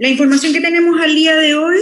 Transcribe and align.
La 0.00 0.08
información 0.08 0.54
que 0.54 0.62
tenemos 0.62 0.98
al 0.98 1.14
día 1.14 1.36
de 1.36 1.54
hoy 1.54 1.76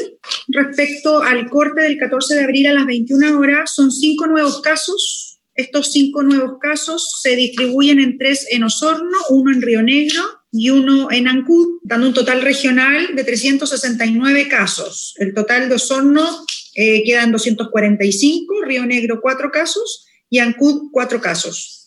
respecto 0.49 1.23
al 1.23 1.49
corte 1.49 1.83
del 1.83 1.99
14 1.99 2.35
de 2.35 2.43
abril 2.43 2.67
a 2.67 2.73
las 2.73 2.85
21 2.85 3.39
horas 3.39 3.73
son 3.73 3.93
cinco 3.93 4.27
nuevos 4.27 4.61
casos. 4.61 5.39
Estos 5.55 5.93
cinco 5.93 6.25
nuevos 6.25 6.59
casos 6.61 7.21
se 7.23 7.37
distribuyen 7.37 8.01
en 8.01 8.19
tres 8.19 8.45
en 8.51 8.65
Osorno, 8.65 9.17
uno 9.31 9.53
en 9.53 9.63
Río 9.63 9.83
Negro 9.83 10.21
y 10.51 10.71
uno 10.71 11.13
en 11.13 11.29
Ancud, 11.29 11.79
dando 11.85 12.09
un 12.09 12.15
total 12.15 12.43
regional 12.43 13.15
de 13.15 13.23
369 13.23 14.49
casos. 14.49 15.15
El 15.19 15.33
total 15.33 15.69
de 15.69 15.77
Osorno 15.77 16.45
eh, 16.75 17.05
quedan 17.05 17.31
245, 17.31 18.65
Río 18.65 18.85
Negro 18.85 19.21
cuatro 19.23 19.53
casos 19.53 20.09
y 20.29 20.41
Ancud 20.41 20.91
cuatro 20.91 21.21
casos. 21.21 21.78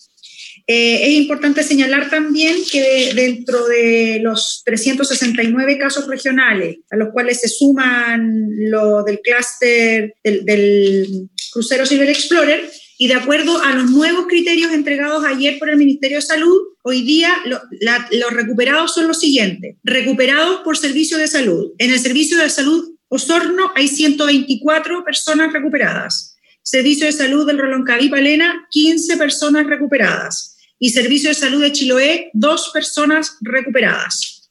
Eh, 0.67 1.07
es 1.07 1.13
importante 1.21 1.63
señalar 1.63 2.09
también 2.09 2.55
que 2.71 3.11
dentro 3.13 3.65
de 3.65 4.19
los 4.21 4.61
369 4.65 5.77
casos 5.77 6.07
regionales, 6.07 6.77
a 6.89 6.97
los 6.97 7.09
cuales 7.09 7.41
se 7.41 7.47
suman 7.47 8.47
lo 8.69 9.03
del 9.03 9.19
clúster 9.19 10.15
del, 10.23 11.29
crucero 11.51 11.85
Silver 11.85 12.09
Explorer, 12.09 12.69
y 12.97 13.07
de 13.07 13.15
acuerdo 13.15 13.61
a 13.61 13.73
los 13.73 13.89
nuevos 13.89 14.27
criterios 14.27 14.71
entregados 14.71 15.25
ayer 15.25 15.57
por 15.57 15.69
el 15.69 15.77
Ministerio 15.77 16.17
de 16.17 16.21
Salud, 16.21 16.55
hoy 16.83 17.01
día 17.01 17.33
los 17.45 18.31
recuperados 18.31 18.93
son 18.93 19.07
los 19.07 19.19
siguientes. 19.19 19.75
Recuperados 19.83 20.61
por 20.61 20.77
servicio 20.77 21.17
de 21.17 21.27
salud. 21.27 21.71
En 21.79 21.91
el 21.91 21.99
servicio 21.99 22.37
de 22.37 22.49
salud 22.49 22.93
Osorno 23.07 23.71
hay 23.75 23.89
124 23.89 25.03
personas 25.03 25.51
recuperadas. 25.51 26.37
Servicio 26.61 27.07
de 27.07 27.11
salud 27.11 27.45
del 27.45 27.57
Roloncaví 27.57 28.07
Palena, 28.07 28.67
15 28.69 29.17
personas 29.17 29.65
recuperadas 29.65 30.50
y 30.81 30.89
Servicio 30.89 31.29
de 31.29 31.35
Salud 31.35 31.61
de 31.61 31.71
Chiloé, 31.71 32.31
dos 32.33 32.71
personas 32.73 33.37
recuperadas. 33.41 34.49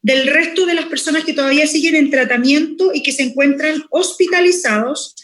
Del 0.00 0.26
resto 0.26 0.64
de 0.64 0.72
las 0.72 0.86
personas 0.86 1.22
que 1.24 1.34
todavía 1.34 1.66
siguen 1.66 1.94
en 1.94 2.10
tratamiento 2.10 2.92
y 2.94 3.02
que 3.02 3.12
se 3.12 3.24
encuentran 3.24 3.84
hospitalizados, 3.90 5.14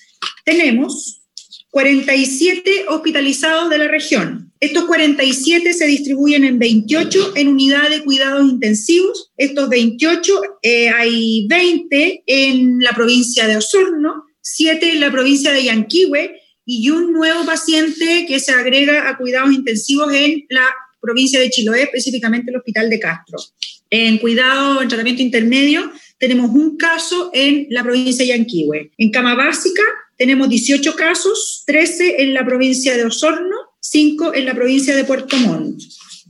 tenemos 0.45 1.23
47 1.71 2.85
hospitalizados 2.89 3.71
de 3.71 3.79
la 3.79 3.89
región. 3.89 4.53
Estos 4.61 4.85
47 4.85 5.73
se 5.73 5.87
distribuyen 5.87 6.45
en 6.45 6.59
28 6.59 7.33
en 7.37 7.49
unidad 7.49 7.89
de 7.89 8.05
cuidados 8.05 8.47
intensivos. 8.47 9.33
Estos 9.39 9.71
28 9.71 10.41
eh, 10.61 10.91
hay 10.91 11.47
20 11.49 12.25
en 12.27 12.79
la 12.81 12.93
provincia 12.93 13.49
de 13.49 13.57
Osorno, 13.57 14.27
7 14.43 14.93
en 14.93 15.01
la 15.01 15.11
provincia 15.11 15.51
de 15.51 15.65
Yanquihue 15.65 16.42
y 16.65 16.91
un 16.91 17.13
nuevo 17.13 17.45
paciente 17.45 18.25
que 18.27 18.41
se 18.41 18.53
agrega 18.53 19.09
a 19.09 19.17
cuidados 19.17 19.53
intensivos 19.53 20.13
en 20.13 20.45
la 20.49 20.67
provincia 21.01 21.41
de 21.41 21.51
Chiloé, 21.51 21.83
específicamente 21.83 22.51
el 22.51 22.57
Hospital 22.57 22.89
de 22.89 23.01
Castro. 23.01 23.39
En 23.91 24.19
cuidado, 24.19 24.81
en 24.81 24.89
tratamiento 24.89 25.23
intermedio, 25.23 25.91
tenemos 26.19 26.51
un 26.51 26.77
caso 26.77 27.31
en 27.35 27.67
la 27.71 27.83
provincia 27.83 28.25
de 28.25 28.31
Yanquihue. 28.31 28.93
En 28.97 29.11
cama 29.11 29.35
básica 29.35 29.83
tenemos 30.17 30.49
18 30.49 30.95
casos, 30.95 31.65
13 31.67 32.23
en 32.23 32.33
la 32.33 32.47
provincia 32.47 32.97
de 32.97 33.05
Osorno, 33.05 33.57
5 33.81 34.35
en 34.35 34.45
la 34.45 34.55
provincia 34.55 34.95
de 34.95 35.05
Puerto 35.05 35.37
Montt. 35.37 35.83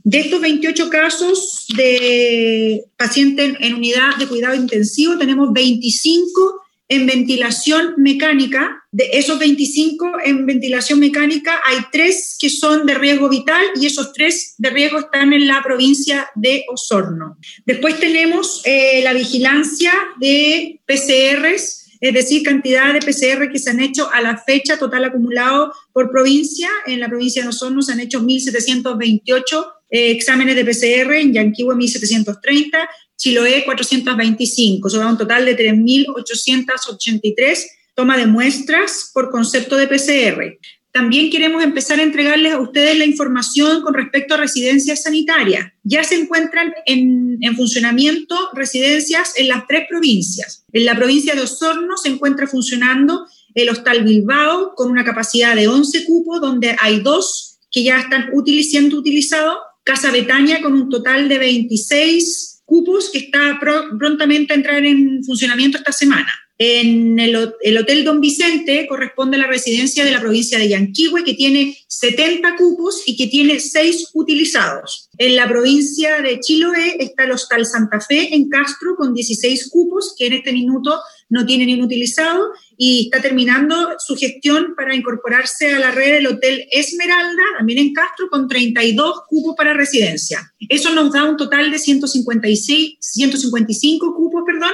De 0.03 0.19
estos 0.19 0.41
28 0.41 0.89
casos 0.89 1.65
de 1.77 2.83
pacientes 2.97 3.55
en 3.59 3.75
unidad 3.75 4.17
de 4.17 4.27
cuidado 4.27 4.55
intensivo, 4.55 5.17
tenemos 5.17 5.53
25 5.53 6.62
en 6.87 7.05
ventilación 7.05 7.93
mecánica. 7.97 8.79
De 8.91 9.09
esos 9.13 9.39
25 9.39 10.19
en 10.23 10.45
ventilación 10.45 10.99
mecánica, 10.99 11.59
hay 11.65 11.77
tres 11.91 12.37
que 12.39 12.49
son 12.49 12.85
de 12.85 12.93
riesgo 12.93 13.27
vital 13.27 13.63
y 13.79 13.87
esos 13.87 14.13
tres 14.13 14.53
de 14.57 14.69
riesgo 14.69 14.99
están 14.99 15.33
en 15.33 15.47
la 15.47 15.63
provincia 15.63 16.29
de 16.35 16.63
Osorno. 16.71 17.37
Después 17.65 17.99
tenemos 17.99 18.61
eh, 18.65 19.01
la 19.03 19.13
vigilancia 19.13 19.93
de 20.19 20.79
PCRs, 20.85 21.83
es 22.01 22.13
decir, 22.13 22.43
cantidad 22.43 22.93
de 22.93 22.99
PCR 22.99 23.49
que 23.49 23.59
se 23.59 23.69
han 23.69 23.79
hecho 23.79 24.11
a 24.11 24.21
la 24.21 24.37
fecha 24.37 24.77
total 24.77 25.05
acumulado 25.05 25.73
por 25.93 26.11
provincia. 26.11 26.69
En 26.85 26.99
la 26.99 27.07
provincia 27.07 27.41
de 27.41 27.49
Osorno 27.49 27.81
se 27.81 27.93
han 27.93 28.01
hecho 28.01 28.21
1.728 28.21 29.65
eh, 29.89 30.11
exámenes 30.11 30.55
de 30.55 30.65
PCR, 30.65 31.13
en 31.13 31.33
Yanquihue 31.33 31.75
1.730, 31.75 32.89
Chiloé 33.17 33.63
425, 33.65 34.87
eso 34.87 34.97
da 34.97 35.07
un 35.07 35.17
total 35.17 35.45
de 35.45 35.57
3.883 35.57 37.57
toma 37.95 38.17
de 38.17 38.25
muestras 38.25 39.11
por 39.13 39.29
concepto 39.29 39.77
de 39.77 39.87
PCR. 39.87 40.57
También 40.91 41.31
queremos 41.31 41.63
empezar 41.63 41.99
a 41.99 42.03
entregarles 42.03 42.53
a 42.53 42.59
ustedes 42.59 42.97
la 42.97 43.05
información 43.05 43.81
con 43.81 43.95
respecto 43.95 44.35
a 44.35 44.37
residencias 44.37 45.03
sanitarias. 45.03 45.71
Ya 45.83 46.03
se 46.03 46.15
encuentran 46.15 46.71
en, 46.85 47.37
en, 47.41 47.55
funcionamiento 47.55 48.35
residencias 48.53 49.33
en 49.37 49.47
las 49.47 49.65
tres 49.67 49.87
provincias. 49.89 50.65
En 50.71 50.85
la 50.85 50.95
provincia 50.95 51.33
de 51.33 51.41
Osorno 51.41 51.97
se 51.97 52.09
encuentra 52.09 52.45
funcionando 52.45 53.25
el 53.55 53.69
Hostal 53.69 54.03
Bilbao 54.03 54.73
con 54.75 54.91
una 54.91 55.03
capacidad 55.03 55.55
de 55.55 55.67
11 55.67 56.05
cupos, 56.05 56.41
donde 56.41 56.75
hay 56.79 56.99
dos 56.99 57.59
que 57.71 57.83
ya 57.83 57.99
están 57.99 58.29
siendo 58.61 58.97
utilizados. 58.97 59.57
Casa 59.83 60.11
Betania 60.11 60.61
con 60.61 60.73
un 60.73 60.89
total 60.89 61.27
de 61.27 61.39
26 61.39 62.52
cupos 62.65 63.09
que 63.11 63.19
está 63.19 63.59
prontamente 63.59 64.53
a 64.53 64.55
entrar 64.55 64.85
en 64.85 65.23
funcionamiento 65.23 65.77
esta 65.77 65.91
semana. 65.91 66.31
En 66.59 67.19
el, 67.19 67.35
Hotel 67.35 68.03
Don 68.03 68.21
Vicente 68.21 68.85
corresponde 68.87 69.37
a 69.37 69.39
la 69.39 69.47
residencia 69.47 70.05
de 70.05 70.11
la 70.11 70.21
provincia 70.21 70.59
de 70.59 70.69
Yanquihue, 70.69 71.23
que 71.23 71.33
tiene 71.33 71.77
70 71.87 72.55
cupos 72.55 73.03
y 73.07 73.17
que 73.17 73.27
tiene 73.27 73.59
6 73.59 74.11
utilizados. 74.13 75.09
En 75.17 75.35
la 75.35 75.47
provincia 75.49 76.21
de 76.21 76.39
Chiloé 76.39 76.97
está 76.99 77.23
el 77.23 77.31
Hostal 77.31 77.65
Santa 77.65 77.99
Fe 77.99 78.33
en 78.35 78.49
Castro 78.49 78.95
con 78.95 79.13
16 79.13 79.69
cupos, 79.71 80.15
que 80.17 80.27
en 80.27 80.33
este 80.33 80.53
minuto 80.53 80.99
no 81.33 81.45
tiene 81.47 81.65
ni 81.65 81.81
utilizado, 81.81 82.51
y 82.77 83.05
está 83.05 83.21
terminando 83.21 83.95
su 83.97 84.15
gestión 84.15 84.75
para 84.75 84.95
incorporarse 84.95 85.73
a 85.73 85.79
la 85.79 85.89
red 85.89 86.13
del 86.13 86.27
Hotel 86.27 86.67
Esmeralda, 86.71 87.41
también 87.57 87.79
en 87.79 87.93
Castro, 87.93 88.29
con 88.29 88.47
32 88.47 89.21
cupos 89.27 89.55
para 89.57 89.73
residencia. 89.73 90.53
Eso 90.69 90.93
nos 90.93 91.11
da 91.11 91.23
un 91.23 91.35
total 91.35 91.71
de 91.71 91.79
156, 91.79 92.97
155 92.99 94.15
cupos, 94.15 94.43
perdón, 94.45 94.73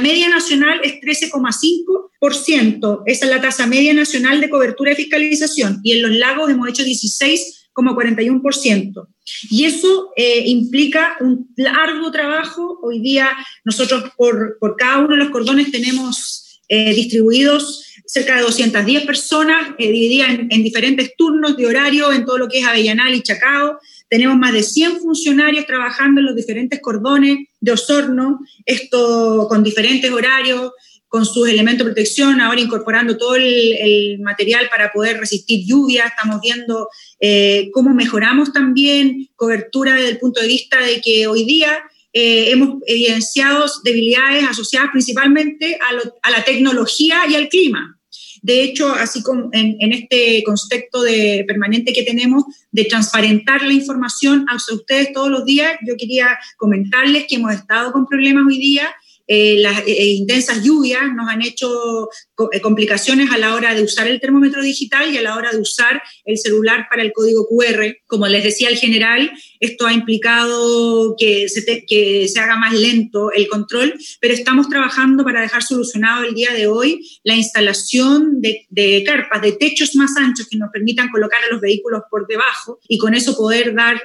media 0.00 0.28
nacional 0.28 0.78
es 0.84 1.00
13,5%, 1.00 3.02
esa 3.06 3.24
es 3.24 3.30
la 3.30 3.40
tasa 3.40 3.66
media 3.66 3.94
nacional 3.94 4.42
de 4.42 4.50
cobertura 4.50 4.90
de 4.90 4.96
fiscalización, 4.96 5.80
y 5.82 5.92
en 5.92 6.02
los 6.02 6.10
lagos 6.16 6.50
hemos 6.50 6.68
hecho 6.68 6.84
16 6.84 7.70
como 7.72 7.96
41%. 7.96 9.08
Y 9.50 9.64
eso 9.64 10.10
eh, 10.14 10.42
implica 10.44 11.16
un 11.20 11.48
largo 11.56 12.10
trabajo. 12.10 12.78
Hoy 12.82 13.00
día 13.00 13.30
nosotros 13.64 14.04
por, 14.18 14.58
por 14.60 14.76
cada 14.76 14.98
uno 14.98 15.16
de 15.16 15.18
los 15.22 15.30
cordones 15.30 15.70
tenemos 15.70 16.60
eh, 16.68 16.92
distribuidos 16.92 17.87
cerca 18.08 18.36
de 18.36 18.42
210 18.42 19.04
personas, 19.04 19.74
eh, 19.78 19.92
divididas 19.92 20.30
en, 20.30 20.48
en, 20.50 20.62
diferentes 20.64 21.14
turnos 21.16 21.56
de 21.56 21.66
horario 21.66 22.10
en 22.10 22.24
todo 22.24 22.38
lo 22.38 22.48
que 22.48 22.58
es 22.58 22.66
Avellanal 22.66 23.14
y 23.14 23.22
Chacao. 23.22 23.78
Tenemos 24.08 24.36
más 24.36 24.54
de 24.54 24.62
100 24.62 25.00
funcionarios 25.00 25.66
trabajando 25.66 26.20
en 26.20 26.26
los 26.26 26.34
diferentes 26.34 26.80
cordones 26.80 27.46
de 27.60 27.72
Osorno, 27.72 28.40
esto 28.64 29.46
con 29.48 29.62
diferentes 29.62 30.10
horarios, 30.10 30.72
con 31.08 31.24
sus 31.24 31.48
elementos 31.48 31.86
de 31.86 31.92
protección, 31.92 32.40
ahora 32.40 32.60
incorporando 32.60 33.16
todo 33.16 33.36
el, 33.36 34.18
material 34.20 34.68
para 34.70 34.92
poder 34.92 35.18
resistir 35.18 35.66
lluvia. 35.66 36.06
Estamos 36.06 36.40
viendo 36.40 36.88
eh, 37.20 37.70
cómo 37.72 37.94
mejoramos 37.94 38.52
también 38.52 39.28
cobertura 39.36 39.94
desde 39.94 40.10
el 40.10 40.18
punto 40.18 40.40
de 40.40 40.46
vista 40.46 40.80
de 40.80 41.00
que 41.00 41.26
hoy 41.26 41.44
día 41.44 41.78
eh, 42.12 42.50
hemos 42.50 42.82
evidenciado 42.86 43.66
debilidades 43.84 44.44
asociadas 44.44 44.90
principalmente 44.90 45.78
a, 46.22 46.30
la 46.30 46.44
tecnología 46.44 47.22
y 47.28 47.34
al 47.34 47.48
clima. 47.48 47.97
De 48.42 48.62
hecho, 48.62 48.92
así 48.92 49.22
como 49.22 49.48
en, 49.52 49.92
este 49.92 50.42
concepto 50.44 51.02
de 51.02 51.44
permanente 51.46 51.92
que 51.92 52.02
tenemos 52.02 52.44
de 52.70 52.84
transparentar 52.84 53.62
la 53.62 53.72
información 53.72 54.46
a 54.48 54.56
ustedes 54.56 55.12
todos 55.12 55.30
los 55.30 55.44
días, 55.44 55.72
yo 55.86 55.96
quería 55.96 56.38
comentarles 56.56 57.26
que 57.28 57.36
hemos 57.36 57.54
estado 57.54 57.92
con 57.92 58.06
problemas 58.06 58.44
hoy 58.46 58.58
día 58.58 58.88
eh, 59.30 59.58
las 59.58 59.86
eh, 59.86 60.06
intensas 60.06 60.64
lluvias 60.64 61.02
nos 61.14 61.28
han 61.28 61.42
hecho 61.42 62.08
eh, 62.50 62.62
complicaciones 62.62 63.30
a 63.30 63.36
la 63.36 63.54
hora 63.54 63.74
de 63.74 63.82
usar 63.82 64.08
el 64.08 64.20
termómetro 64.20 64.62
digital 64.62 65.12
y 65.12 65.18
a 65.18 65.22
la 65.22 65.36
hora 65.36 65.52
de 65.52 65.60
usar 65.60 66.02
el 66.24 66.38
celular 66.38 66.86
para 66.88 67.02
el 67.02 67.12
código 67.12 67.46
QR. 67.46 67.94
Como 68.06 68.26
les 68.26 68.42
decía 68.42 68.70
el 68.70 68.78
general, 68.78 69.30
esto 69.60 69.86
ha 69.86 69.92
implicado 69.92 71.14
que 71.18 71.48
se, 71.48 71.84
que 71.86 72.28
se 72.28 72.40
haga 72.40 72.56
más 72.56 72.72
lento 72.72 73.32
el 73.32 73.48
control, 73.48 73.94
pero 74.20 74.34
estamos 74.34 74.68
trabajando 74.68 75.24
para 75.24 75.40
dejar 75.40 75.62
solucionado 75.62 76.24
el 76.24 76.34
día 76.34 76.52
de 76.52 76.66
hoy 76.66 77.06
la 77.24 77.34
instalación 77.34 78.40
de, 78.40 78.66
de 78.70 79.02
carpas, 79.04 79.42
de 79.42 79.52
techos 79.52 79.94
más 79.96 80.16
anchos 80.16 80.46
que 80.50 80.56
nos 80.56 80.70
permitan 80.70 81.08
colocar 81.10 81.40
a 81.44 81.52
los 81.52 81.60
vehículos 81.60 82.02
por 82.10 82.26
debajo 82.26 82.78
y 82.88 82.98
con 82.98 83.14
eso 83.14 83.36
poder 83.36 83.74
dar 83.74 84.00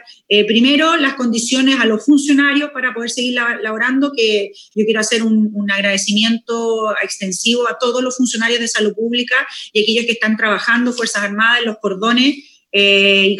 primero 0.48 0.98
las 0.98 1.14
condiciones 1.14 1.80
a 1.80 1.86
los 1.86 2.06
funcionarios 2.06 2.72
para 2.72 2.94
poder 2.94 3.10
seguir 3.10 3.36
laborando, 3.62 4.12
que 4.16 4.52
yo 4.76 4.86
quiero 4.86 5.00
hacer 5.00 5.24
un, 5.24 5.54
agradecimiento 5.72 6.94
extensivo 7.02 7.68
a 7.68 7.78
todos 7.80 8.04
los 8.04 8.18
funcionarios 8.18 8.60
de 8.60 8.68
salud 8.68 8.94
pública 8.94 9.36
y 9.72 9.82
aquellos 9.82 10.06
que 10.06 10.12
están 10.14 10.38
trabajando, 10.38 10.94
Fuerzas 10.94 11.24
Armadas, 11.24 11.64
los 11.66 11.78
cordones 11.80 12.36
eh, 12.74 13.28
y 13.30 13.38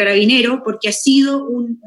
porque 0.64 0.90
ha 0.90 0.94
sido 0.94 1.46
un, 1.46 1.80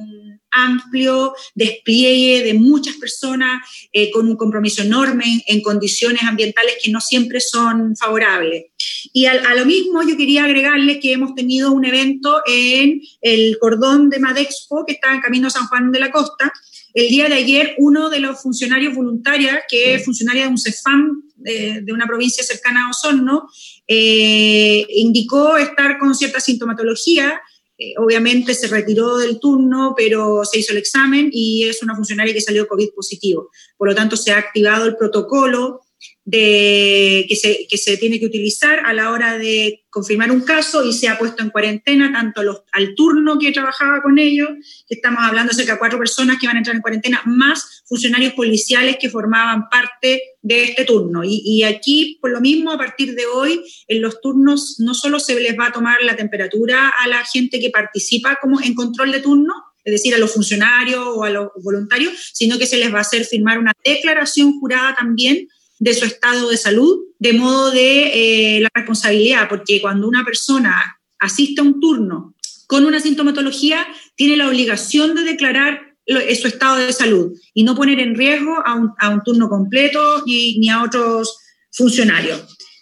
amplio 0.57 1.35
despliegue 1.55 2.43
de 2.43 2.55
muchas 2.55 2.97
personas 2.97 3.63
eh, 3.93 4.11
con 4.11 4.27
un 4.27 4.37
compromiso 4.37 4.83
enorme 4.83 5.45
en, 5.47 5.61
condiciones 5.61 6.23
ambientales 6.23 6.77
que 6.83 6.91
no 6.91 7.01
siempre 7.01 7.41
son 7.41 7.95
favorables. 7.97 8.67
Y 9.13 9.27
a, 9.27 9.55
lo 9.55 9.67
mismo 9.67 10.03
yo 10.03 10.17
quería 10.17 10.45
agregarles 10.45 10.99
que 11.01 11.13
hemos 11.13 11.35
tenido 11.35 11.73
un 11.73 11.85
evento 11.85 12.41
en 12.47 13.03
el 13.21 13.59
cordón 13.59 14.09
de 14.09 14.19
Madexpo, 14.19 14.85
que 14.87 14.95
está 14.95 15.13
en 15.13 15.21
camino 15.21 15.51
San 15.51 15.67
Juan 15.67 15.93
de 15.93 16.01
la 16.01 16.11
Costa, 16.11 16.51
el 16.97 17.11
día 17.11 17.29
de 17.29 17.35
ayer, 17.35 17.75
uno 17.77 18.09
de 18.09 18.21
los 18.21 18.41
funcionarios 18.41 18.95
voluntarios, 18.95 19.53
que 19.69 19.95
es 19.95 20.05
funcionaria 20.05 20.45
de 20.45 20.49
un 20.49 20.57
CEFAM 20.57 21.25
de, 21.37 21.85
una 21.93 22.07
provincia 22.07 22.43
cercana 22.43 22.87
a 22.87 22.91
Osorno, 22.91 23.51
eh, 23.87 24.87
indicó 24.89 25.59
estar 25.59 25.99
con 25.99 26.15
cierta 26.15 26.41
sintomatología. 26.41 27.39
Eh, 27.77 27.93
obviamente 27.99 28.55
se 28.55 28.69
retiró 28.69 29.19
del 29.19 29.39
turno, 29.39 29.93
pero 29.95 30.47
se 30.47 30.59
hizo 30.59 30.73
el 30.73 30.79
examen 30.79 31.29
y 31.31 31.65
es 31.65 31.83
una 31.83 31.95
funcionaria 31.95 32.33
que 32.33 32.41
salió 32.41 32.67
COVID 32.67 32.89
positivo. 32.97 33.51
Por 33.77 33.89
lo 33.89 33.95
tanto, 33.95 34.17
se 34.17 34.33
ha 34.33 34.39
activado 34.39 34.87
el 34.87 34.97
protocolo 34.97 35.83
de, 36.25 37.25
que, 37.29 37.37
se, 37.37 37.67
que 37.69 37.79
se 37.79 37.97
tiene 37.97 38.19
que 38.19 38.27
utilizar 38.27 38.81
a 38.85 38.93
la 38.93 39.11
hora 39.11 39.39
de 39.39 39.85
confirmar 39.91 40.31
un 40.33 40.41
caso 40.41 40.85
y 40.85 40.93
se 40.93 41.09
ha 41.09 41.17
puesto 41.17 41.43
en 41.43 41.51
cuarentena 41.51 42.13
tanto 42.13 42.43
los, 42.43 42.63
al 42.73 42.95
turno 42.97 43.39
que 43.39 43.53
trabajaba 43.53 44.03
con 44.03 44.19
ellos, 44.19 44.49
que 44.89 44.97
estamos 44.97 45.21
hablando 45.23 45.51
de 45.51 45.57
cerca 45.57 45.75
de 45.75 45.79
cuatro 45.79 45.99
personas 45.99 46.39
que 46.41 46.49
van 46.49 46.57
a 46.57 46.59
entrar 46.59 46.75
en 46.75 46.83
cuarentena, 46.83 47.23
más 47.27 47.85
funcionarios 47.87 48.35
policiales 48.35 48.97
que 49.01 49.09
formaban 49.09 49.69
parte 49.71 50.21
de 50.43 50.65
este 50.65 50.85
turno. 50.85 51.23
Y, 51.25 51.43
y, 51.45 51.63
aquí, 51.63 52.19
por 52.21 52.33
lo 52.33 52.41
mismo, 52.41 52.73
a 52.73 52.79
partir 52.79 53.15
de 53.15 53.27
hoy, 53.27 53.63
en 53.87 54.03
los 54.03 54.21
turnos 54.21 54.77
no 54.81 54.95
solo 54.95 55.21
se 55.21 55.39
les 55.39 55.57
va 55.57 55.69
a 55.69 55.73
tomar 55.73 56.03
la 56.03 56.17
temperatura 56.17 56.89
a 56.89 57.07
la 57.07 57.25
gente 57.25 57.61
que 57.61 57.71
participa 57.71 58.39
como 58.43 58.61
en 58.61 58.75
control 58.75 59.13
de 59.13 59.21
turno, 59.21 59.55
es 59.85 59.93
decir, 59.93 60.13
a 60.15 60.19
los 60.19 60.33
funcionarios 60.33 61.05
o 61.07 61.23
a 61.23 61.31
los 61.31 61.51
voluntarios, 61.63 62.13
sino 62.35 62.59
que 62.59 62.67
se 62.67 62.77
les 62.77 62.93
va 62.93 62.99
a 62.99 63.03
hacer 63.03 63.25
firmar 63.25 63.61
una 63.61 63.73
declaración 63.85 64.59
jurada 64.59 64.97
también 64.97 65.47
de 65.79 65.95
su 65.95 66.05
estado 66.05 66.49
de 66.49 66.57
salud, 66.57 66.99
de 67.19 67.33
modo 67.33 67.71
de 67.71 68.57
eh, 68.57 68.61
la 68.61 68.71
responsabilidad, 68.75 69.49
porque 69.49 69.81
cuando 69.81 70.09
una 70.09 70.25
persona 70.25 70.99
asiste 71.19 71.61
a 71.61 71.65
un 71.65 71.81
turno 71.81 72.35
con 72.67 72.85
una 72.85 73.01
sintomatología, 73.01 73.87
tiene 74.17 74.37
la 74.37 74.49
obligación 74.49 75.15
de 75.15 75.23
declarar 75.23 75.95
su 76.07 76.47
estado 76.47 76.77
de 76.77 76.93
salud 76.93 77.33
y 77.53 77.65
no 77.65 77.75
poner 77.75 78.01
en 78.01 78.15
riesgo 78.15 78.55
a 78.65 78.75
un, 78.75 79.23
turno 79.25 79.49
completo 79.49 80.23
ni 80.27 80.69
a 80.69 80.83
otros 80.83 81.37
funcionarios. 81.73 82.56